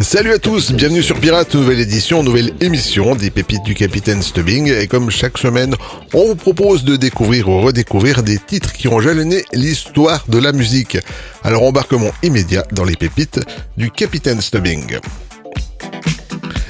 [0.00, 4.72] Salut à tous, bienvenue sur Pirate, nouvelle édition, nouvelle émission des pépites du Capitaine Stubbing.
[4.72, 5.74] Et comme chaque semaine,
[6.14, 10.52] on vous propose de découvrir ou redécouvrir des titres qui ont jalonné l'histoire de la
[10.52, 10.96] musique.
[11.44, 13.40] Alors embarquement immédiat dans les pépites
[13.76, 14.98] du Capitaine Stubbing.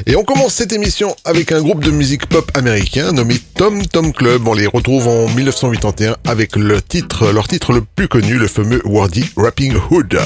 [0.07, 4.13] Et on commence cette émission avec un groupe de musique pop américain nommé Tom Tom
[4.13, 4.49] Club.
[4.49, 9.77] On les retrouve en 1981 avec leur titre le plus connu, le fameux Wordy Rapping
[9.91, 10.19] Hood.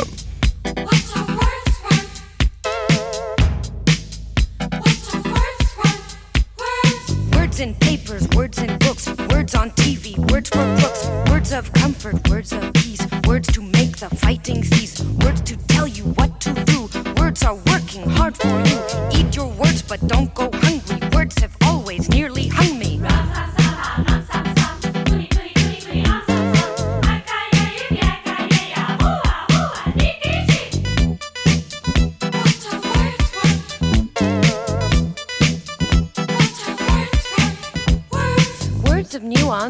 [7.54, 12.28] Words in papers, words in books, words on TV, words for crooks, words of comfort,
[12.28, 16.52] words of peace, words to make the fighting cease, words to tell you what to
[16.64, 16.88] do.
[17.16, 18.80] Words are working hard for you.
[19.12, 20.98] Eat your words, but don't go hungry.
[21.12, 22.73] Words have always nearly hung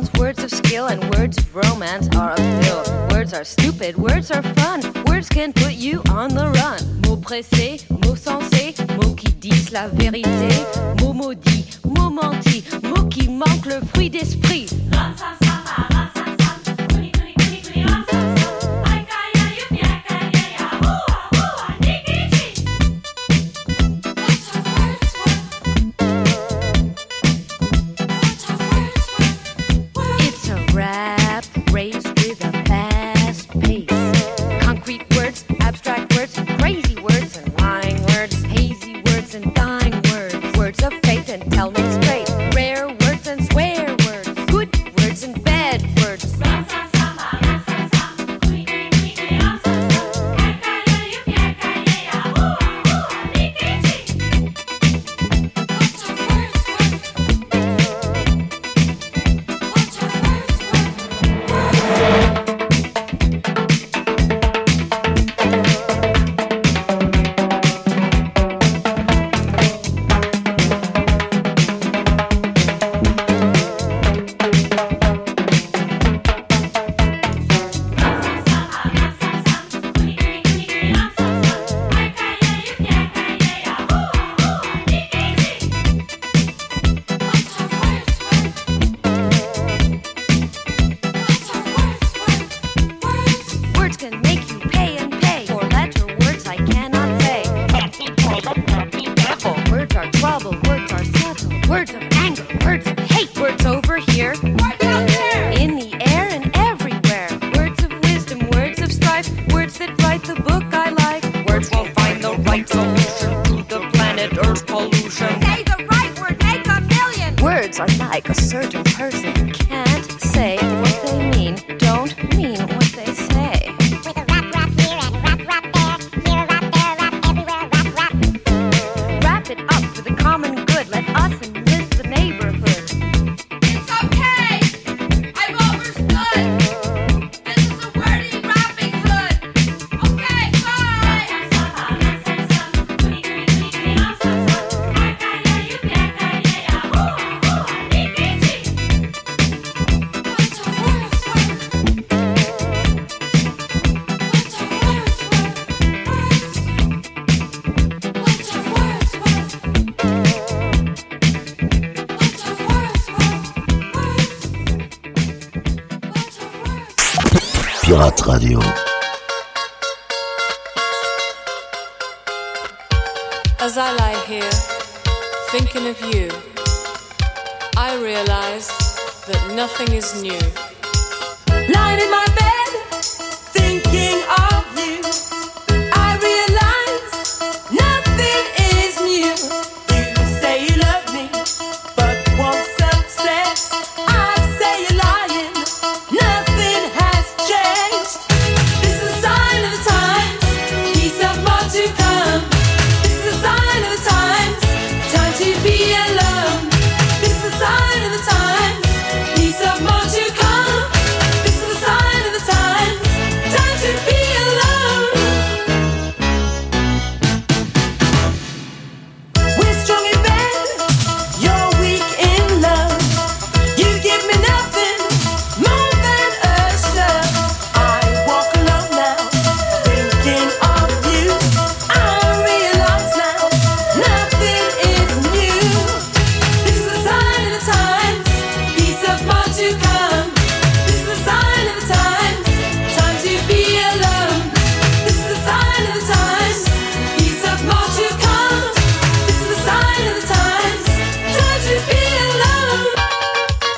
[0.02, 0.08] me.
[0.18, 2.82] Words of skill, and words of romance are a pill.
[3.10, 4.80] Words are stupid, words are fun.
[5.06, 7.00] Words can put you on the run.
[7.02, 10.48] Mots pressés, mots sensés, mots qui disent la vérité.
[11.00, 14.66] Mots maudits, mots mentis, mots qui manquent le fruit d'esprit.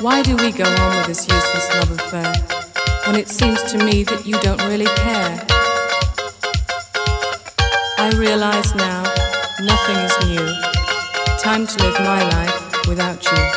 [0.07, 2.33] Why do we go on with this useless love affair
[3.07, 5.45] when it seems to me that you don't really care?
[7.97, 9.03] I realize now
[9.59, 10.47] nothing is new.
[11.39, 13.56] Time to live my life without you.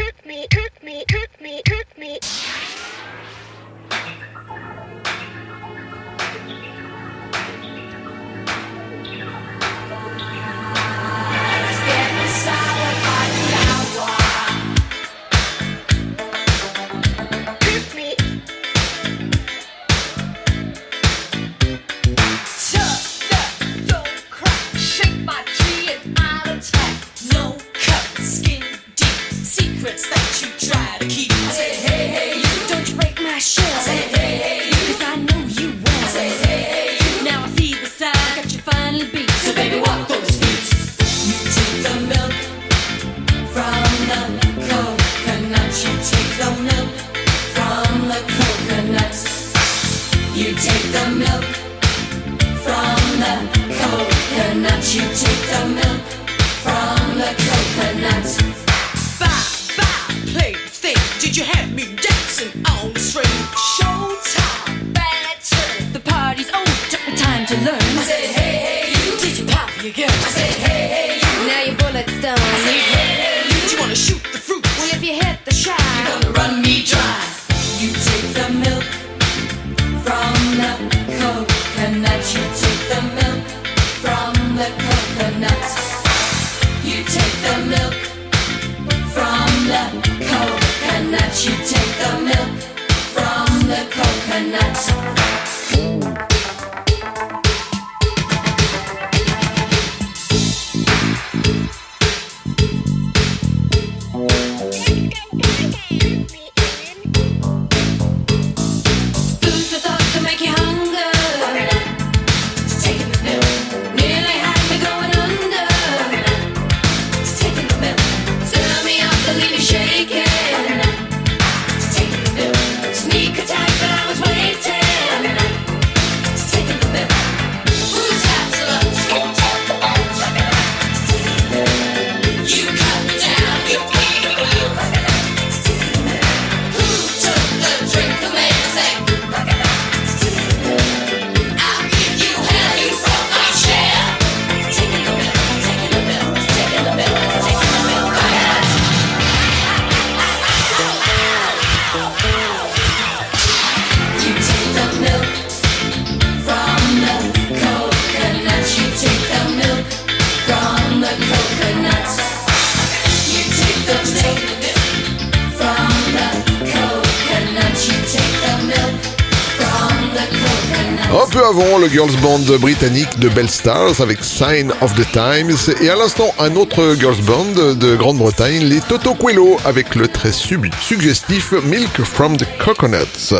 [171.91, 175.75] girls band britannique de Bell Stars avec Sign of the Times.
[175.81, 180.31] Et à l'instant, un autre girls band de Grande-Bretagne, les Toto Quello, avec le très
[180.31, 183.33] sub suggestif Milk from the Coconuts.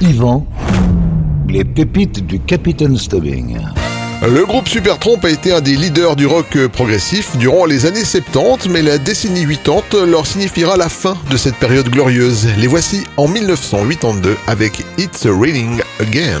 [0.00, 0.46] Yvan,
[1.48, 3.56] les pépites du Capitaine Stubbing.
[4.26, 8.70] Le groupe Supertramp a été un des leaders du rock progressif durant les années 70,
[8.70, 12.48] mais la décennie 80 leur signifiera la fin de cette période glorieuse.
[12.56, 16.40] Les voici en 1982 avec It's Raining Again.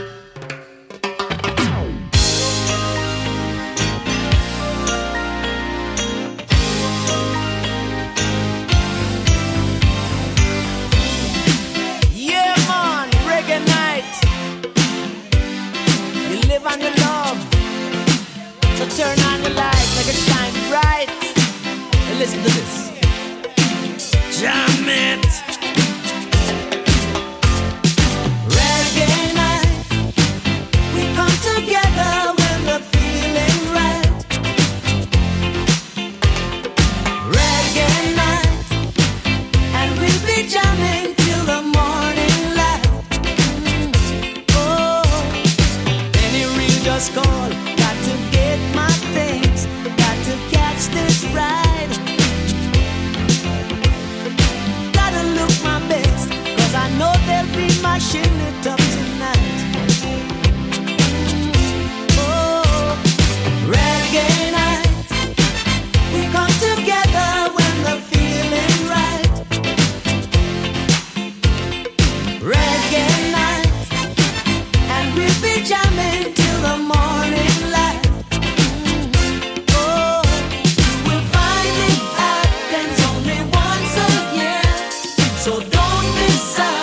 [85.99, 86.80] this side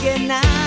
[0.00, 0.63] again now.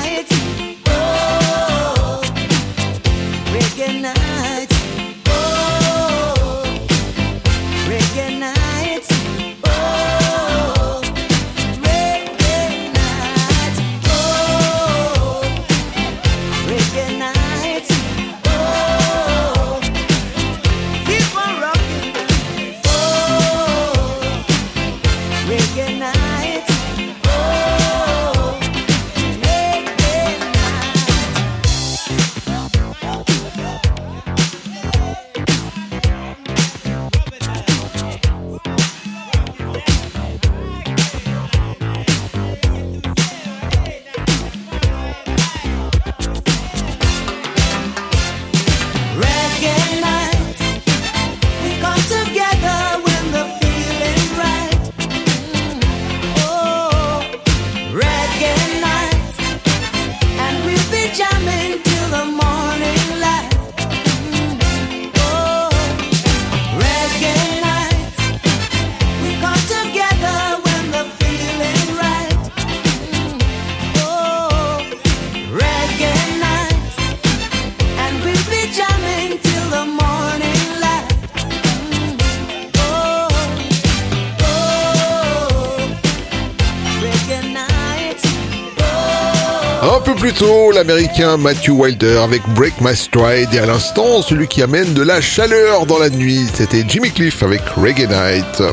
[91.38, 95.86] Matthew Wilder avec Break My Stride et à l'instant, celui qui amène de la chaleur
[95.86, 98.64] dans la nuit, c'était Jimmy Cliff avec Reggae Night.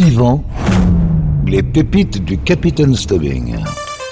[0.00, 0.42] Yvan,
[1.46, 3.56] les pépites du Capitaine Stubbing.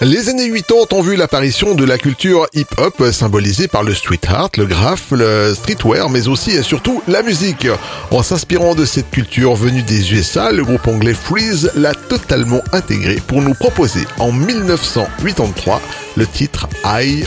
[0.02, 4.50] Les années 80 ont vu l'apparition de la culture hip-hop symbolisée par le street art,
[4.58, 7.66] le graphe, le streetwear, mais aussi et surtout la musique.
[8.10, 13.22] En s'inspirant de cette culture venue des USA, le groupe anglais Freeze l'a totalement intégrée
[13.26, 15.80] pour nous proposer en 1983
[16.16, 17.24] le titre I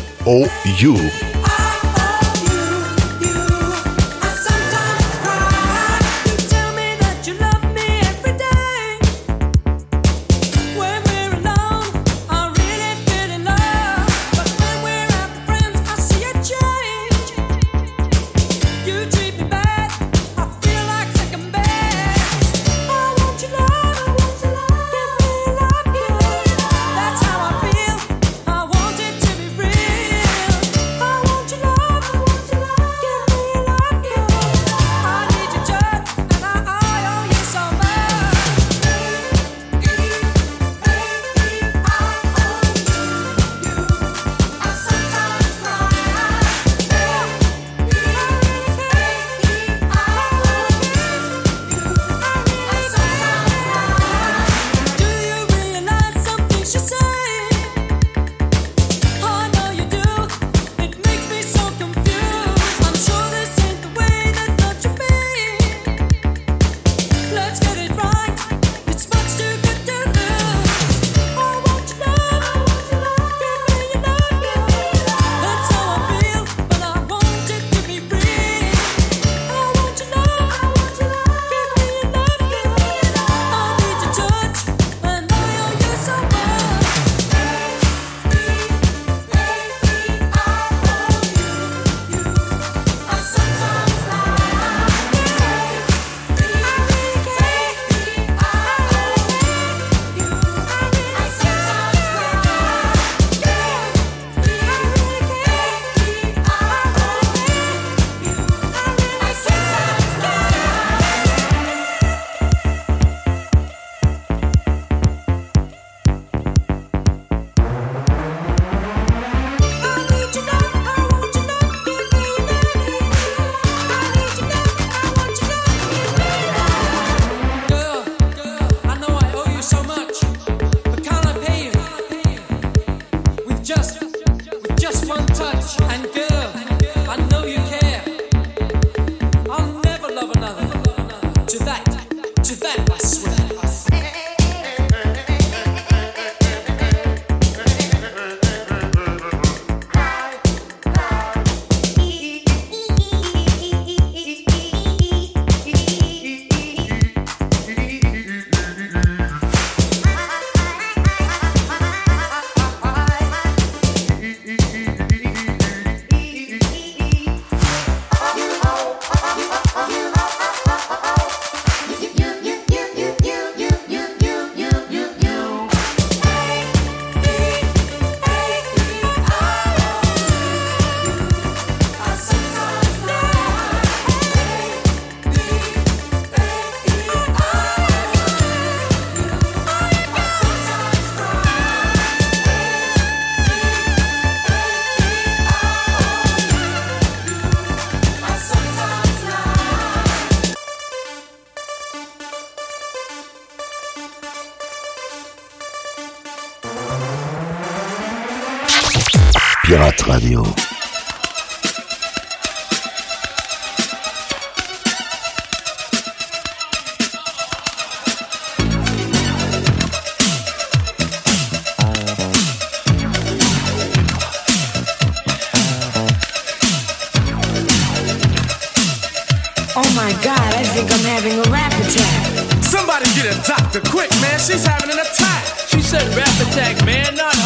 [233.90, 234.40] quick, man.
[234.40, 235.44] She's having an attack.
[235.68, 237.39] She said rap attack, man, not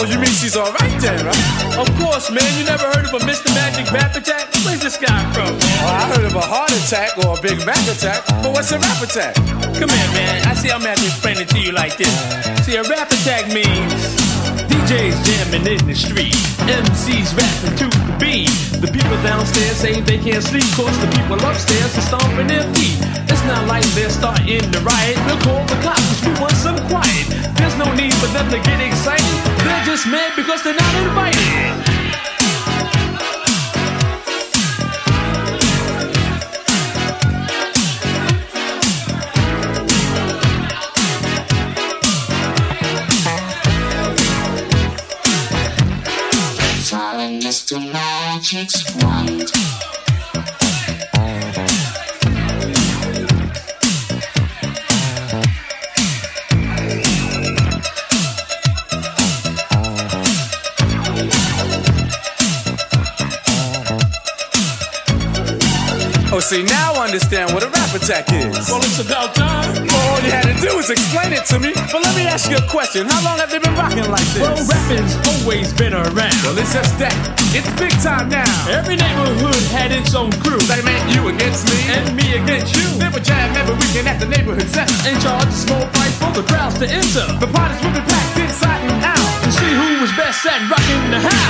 [0.00, 1.74] Oh, you mean she's all right then, right?
[1.74, 2.46] Of course, man.
[2.56, 3.50] You never heard of a Mr.
[3.50, 4.46] Magic rap attack?
[4.62, 5.50] Where's this guy from?
[5.50, 8.78] Oh, I heard of a heart attack or a Big Mac attack, but what's a
[8.78, 9.34] rap attack?
[9.34, 10.46] Come here, man.
[10.46, 12.14] I see I'm have to explain it to you like this.
[12.64, 13.90] See, a rap attack means
[14.68, 16.36] DJs jamming in the street,
[16.68, 18.52] MCs rapping to the beat.
[18.80, 23.00] The people downstairs say they can't sleep cause the people upstairs are stomping their feet.
[23.28, 25.16] It's not like they're starting to riot.
[25.26, 27.26] We'll call the cops we want some quiet.
[27.58, 29.38] There's no need for them to get excited.
[29.64, 31.97] They're just mad because they're not invited.
[47.68, 47.92] Mr.
[47.92, 49.52] Magic's wand.
[66.32, 68.70] Oh, see, now I understand what a rap attack is.
[68.70, 69.87] Well, it's about time.
[70.28, 71.72] You had to do was explain it to me.
[71.72, 73.08] But let me ask you a question.
[73.08, 74.44] How long have they been rocking like this?
[74.44, 76.36] Well, rapping's always been around.
[76.44, 77.16] Well, it's just that.
[77.56, 78.44] It's big time now.
[78.68, 80.60] Every neighborhood had its own crew.
[80.68, 81.80] That meant you against me.
[81.96, 82.84] And me against you.
[83.00, 84.92] Then we jam every weekend at the neighborhood center.
[85.08, 87.24] In charge a small price for the crowds to enter.
[87.40, 89.16] The parties will be packed inside and out.
[89.16, 91.47] To see who was best at rocking the house.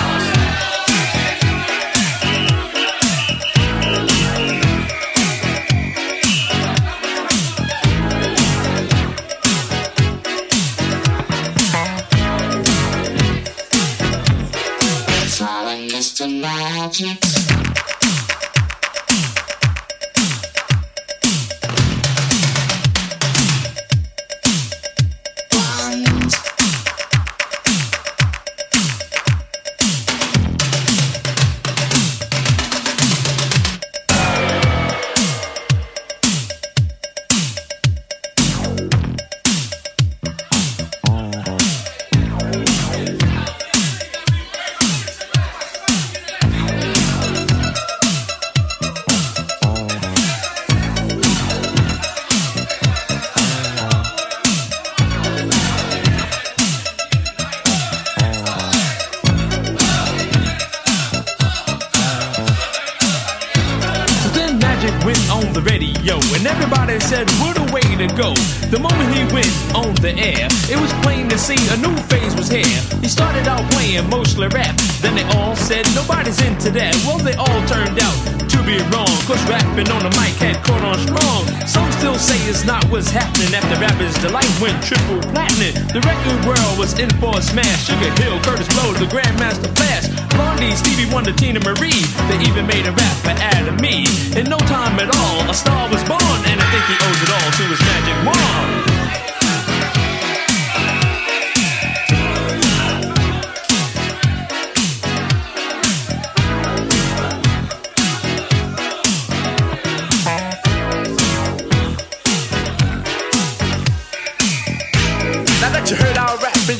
[85.98, 87.86] The record world was in for a smash.
[87.86, 92.06] Sugar Hill, Curtis Blow, the Grandmaster Flash, Blondie, Stevie Wonder, Tina Marie.
[92.30, 94.06] They even made a rap for Adam Me.
[94.38, 97.30] In no time at all, a star was born, and I think he owes it
[97.34, 98.87] all to his magic wand.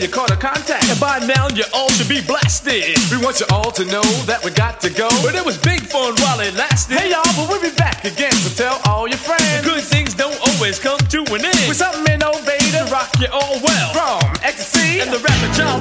[0.01, 2.95] You caught a contact, and by now you all should be blasted.
[3.11, 5.09] We want you all to know that we got to go.
[5.23, 6.99] But it was big fun while it lasted.
[6.99, 9.67] Hey y'all, but we'll be back again, so tell all your friends.
[9.67, 11.67] Good things don't always come to an end.
[11.67, 13.91] With something innovative rock you all well.
[13.91, 15.81] From ecstasy and the rapper John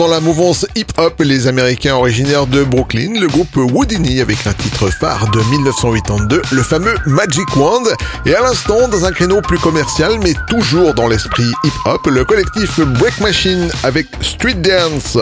[0.00, 4.88] dans la mouvance hip-hop, les Américains originaires de Brooklyn, le groupe Houdini avec un titre
[4.88, 7.82] phare de 1982, le fameux Magic Wand,
[8.24, 12.80] et à l'instant dans un créneau plus commercial mais toujours dans l'esprit hip-hop, le collectif
[12.80, 15.18] Break Machine avec Street Dance.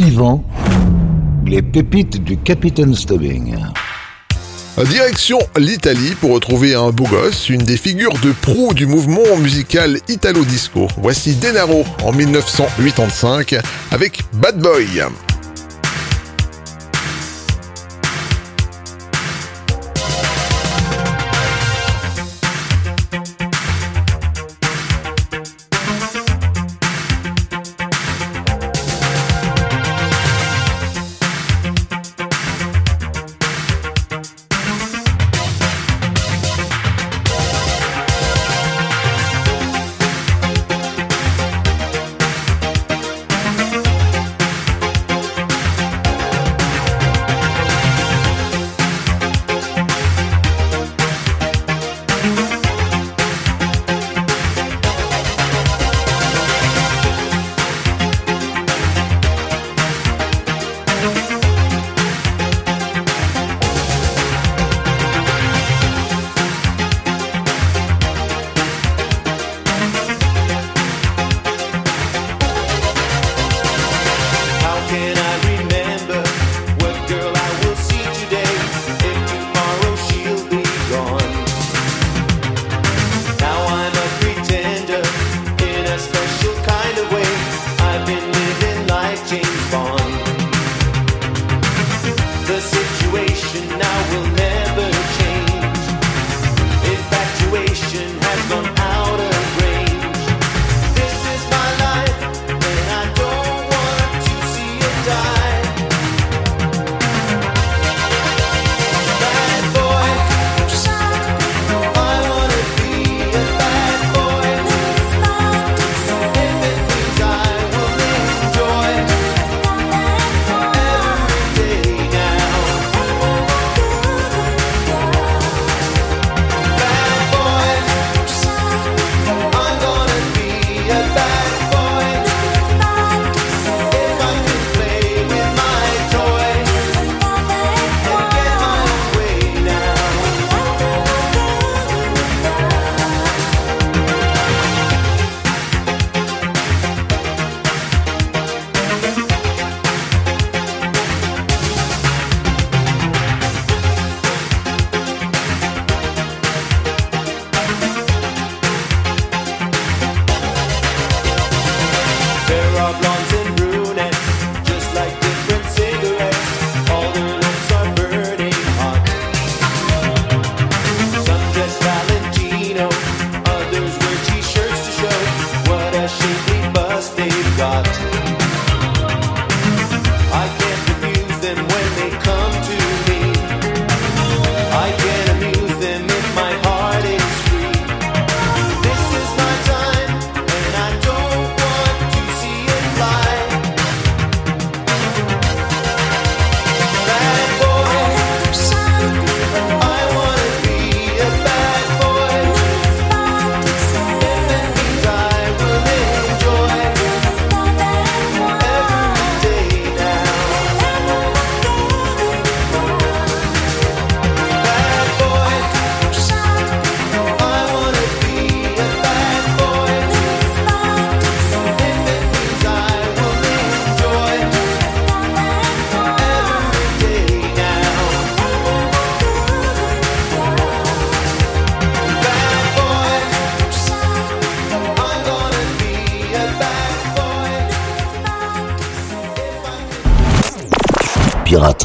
[0.00, 0.42] Yvan,
[1.46, 3.54] les pépites du Capitaine Stubbing.
[4.84, 9.98] Direction l'Italie pour retrouver un beau gosse, une des figures de proue du mouvement musical
[10.08, 10.86] italo-disco.
[10.98, 13.56] Voici Denaro en 1985
[13.90, 15.02] avec Bad Boy.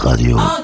[0.04, 0.63] Radio.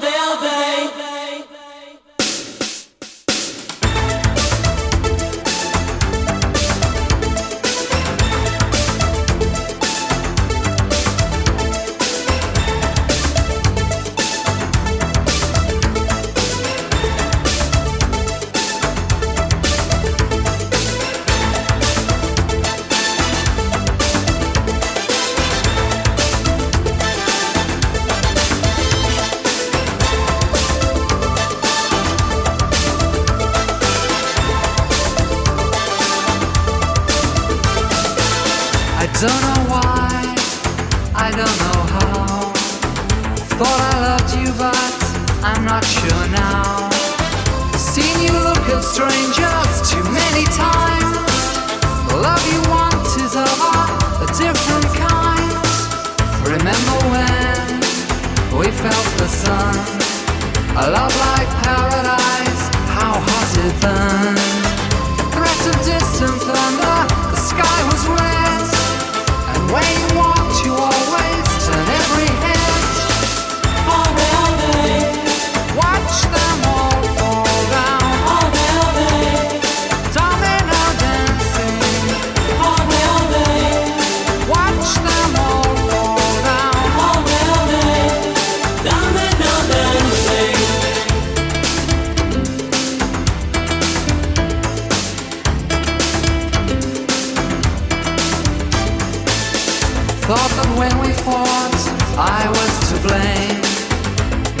[100.30, 101.74] Thought that when we fought,
[102.14, 103.58] I was to blame.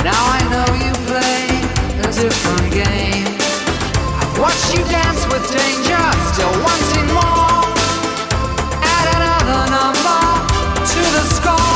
[0.02, 1.46] Now I know you play
[2.02, 3.30] a different game.
[4.18, 6.02] I've watched you dance with danger,
[6.34, 7.70] still wanting more.
[8.82, 10.18] Add another number
[10.90, 11.69] to the score.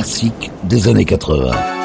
[0.00, 1.79] classiques des années 80.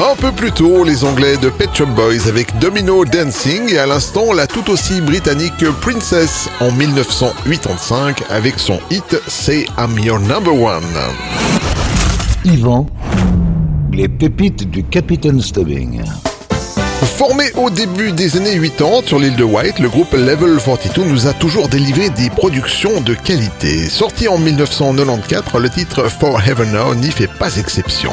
[0.00, 3.86] Un peu plus tôt, les Anglais de Pet Shop Boys avec Domino Dancing et à
[3.86, 10.54] l'instant la tout aussi britannique Princess en 1985 avec son hit Say I'm Your Number
[10.54, 10.84] One.
[12.44, 12.86] Yvan,
[13.92, 16.00] les pépites du Capitaine Stubbing.
[17.16, 21.26] Formé au début des années 80 sur l'île de White, le groupe Level 42 nous
[21.26, 23.88] a toujours délivré des productions de qualité.
[23.88, 28.12] Sorti en 1994, le titre For Heaven Now n'y fait pas exception.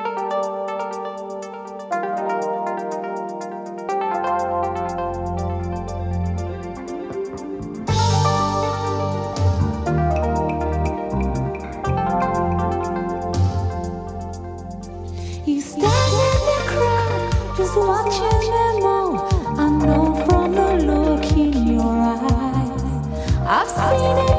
[23.53, 24.30] I've seen it.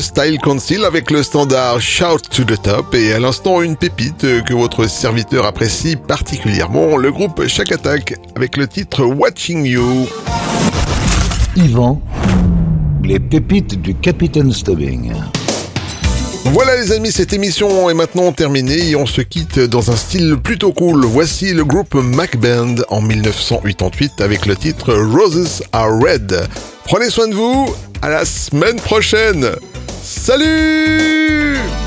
[0.00, 4.54] Style Council avec le standard Shout to the Top et à l'instant une pépite que
[4.54, 10.06] votre serviteur apprécie particulièrement, le groupe Chaque Attack avec le titre Watching You.
[11.56, 12.00] Yvan,
[13.04, 15.12] les pépites du Capitaine Stubbing.
[16.52, 20.36] Voilà les amis, cette émission est maintenant terminée et on se quitte dans un style
[20.36, 21.04] plutôt cool.
[21.04, 26.48] Voici le groupe Mac Band en 1988 avec le titre Roses are Red.
[26.84, 29.50] Prenez soin de vous, à la semaine prochaine
[30.26, 31.85] Salut